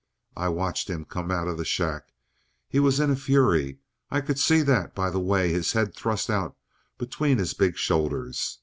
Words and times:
I 0.35 0.49
watched 0.49 0.89
him 0.89 1.05
come 1.05 1.29
out 1.29 1.47
of 1.47 1.59
the 1.59 1.63
shack. 1.63 2.07
He 2.67 2.79
was 2.79 2.99
in 2.99 3.11
a 3.11 3.15
fury. 3.15 3.77
I 4.09 4.19
could 4.21 4.39
see 4.39 4.63
that 4.63 4.95
by 4.95 5.11
the 5.11 5.19
way 5.19 5.53
his 5.53 5.73
head 5.73 5.93
thrust 5.93 6.27
out 6.27 6.57
between 6.97 7.37
his 7.37 7.53
big 7.53 7.77
shoulders. 7.77 8.57